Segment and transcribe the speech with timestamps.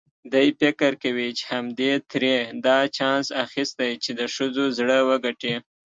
[0.33, 5.55] دی فکر کوي چې همدې ترې دا چانس اخیستی چې د ښځو زړه وګټي.